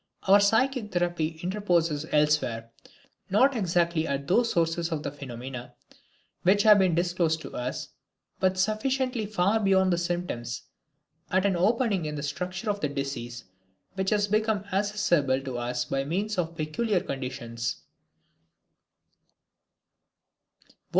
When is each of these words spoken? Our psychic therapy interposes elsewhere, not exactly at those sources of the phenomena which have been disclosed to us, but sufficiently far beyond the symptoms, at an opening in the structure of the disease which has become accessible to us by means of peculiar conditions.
Our 0.23 0.39
psychic 0.39 0.91
therapy 0.91 1.39
interposes 1.43 2.07
elsewhere, 2.11 2.71
not 3.29 3.55
exactly 3.55 4.07
at 4.07 4.27
those 4.27 4.51
sources 4.51 4.91
of 4.91 5.03
the 5.03 5.11
phenomena 5.11 5.75
which 6.41 6.63
have 6.63 6.79
been 6.79 6.95
disclosed 6.95 7.39
to 7.41 7.55
us, 7.55 7.89
but 8.39 8.57
sufficiently 8.57 9.27
far 9.27 9.59
beyond 9.59 9.93
the 9.93 9.99
symptoms, 9.99 10.63
at 11.29 11.45
an 11.45 11.55
opening 11.55 12.05
in 12.05 12.15
the 12.15 12.23
structure 12.23 12.67
of 12.71 12.79
the 12.79 12.89
disease 12.89 13.43
which 13.93 14.09
has 14.09 14.27
become 14.27 14.63
accessible 14.73 15.39
to 15.41 15.59
us 15.59 15.85
by 15.85 16.03
means 16.03 16.39
of 16.39 16.57
peculiar 16.57 17.01
conditions. 17.01 17.81